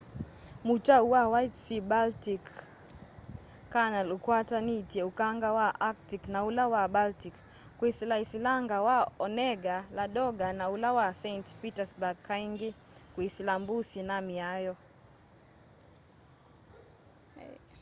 mutau 0.67 1.03
wa 1.13 1.21
white 1.33 1.55
sea-baltic 1.65 2.43
canal 3.73 4.07
ukwatanitye 4.17 5.01
ukanga 5.09 5.49
wa 5.59 5.67
arctic 5.89 6.23
na 6.33 6.39
ula 6.49 6.63
wa 6.73 6.83
baltic 6.95 7.35
kwisila 7.77 8.15
silanga 8.31 8.77
wa 8.87 8.97
onega 9.25 9.75
ladoga 9.97 10.47
na 10.59 10.65
ula 10.75 10.89
wa 10.97 11.07
saint 11.21 11.47
petersburg 11.61 12.17
kaingi 12.27 12.69
kwisila 13.15 13.53
mbusi 13.61 13.99
na 14.09 14.15
maia 14.27 14.75